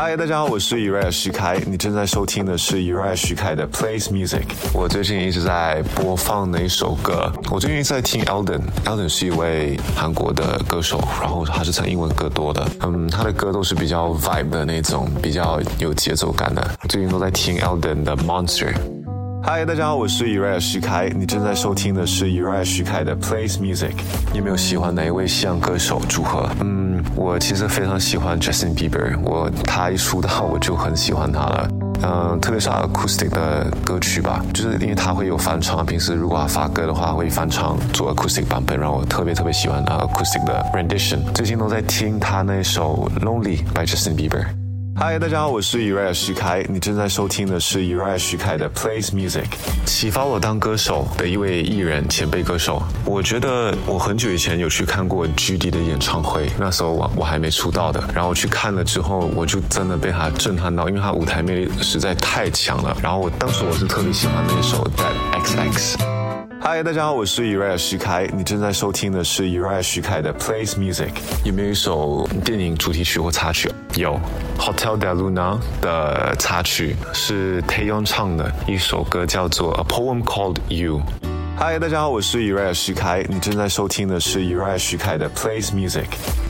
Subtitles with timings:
[0.00, 4.44] 嗨，大家好，我是 Uriah 徐凯，你正在收听的是 Uriah 徐凯的 Place Music。
[4.72, 16.64] 我最近一直在播放的一首歌，我最近在听 Elden，Elden 是一位韩国的歌手，然后他是唱英文歌多的，嗯，他的歌都是比较 vibe 的那种，比较有节奏感的。
[16.88, 18.72] 最近都在听 Elden 的 Monster。
[19.40, 23.92] 嗨，大家好，我是 Uriah 徐凯，你正在收听的是 Uriah 徐凯的 Plays Music。
[24.32, 26.48] 你有没有喜欢哪一位西洋歌手组合？
[26.60, 31.68] 嗯，我其实非常喜欢 Justin Bieber，我他一出道我就很喜欢他了。
[32.02, 41.18] 嗯，特别是 acoustic 的歌曲吧，就是因为他会有翻唱，平时如果他发歌的话会翻唱做 acoustic 版本，让我特别特别喜欢他 acoustic 的 rendition。
[41.32, 44.67] 最近都在听他那首 Lonely by Justin Bieber。
[45.00, 49.46] 嗨，大家好，我是 Uriah 徐凯，你正在收听的是 Uriah 徐凯的 Plays Music。
[49.86, 62.96] 启发我当歌手的一位艺人前辈歌手，我觉得我很久以前有去看过 GD 的演唱会，那时候我我还没出道的，然后我去看了之后，我就真的被他震撼到，因为他舞台魅力实在太强了。
[63.00, 66.17] 然后我当时我是特别喜欢那首 That XX。
[66.60, 71.12] 嗨，大家好，我是 Uriah 徐凯，你正在收听的是 Uriah 徐凯的 Plays Music。
[71.44, 73.70] 有没有一首电影主题曲或插曲？
[73.96, 74.18] 有
[74.58, 81.00] ，Hotel de Luna 的插曲是 Taeyong 唱的一首歌，叫做 A Poem Called You。
[81.60, 86.06] 嗨，大家好，我是 Era 徐凯，你正在收听的是 Era 徐凯的 Plays Music。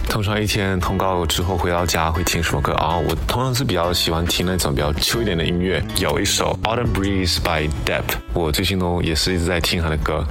[0.06, 2.98] 通常一天通告之后回到家会听什么歌啊？
[2.98, 5.82] 我通常是比较喜欢听那种比较秋一点的音乐。
[5.96, 10.26] 有一首 Autumn Breeze by Depp，我最近呢也是一直在听他的歌。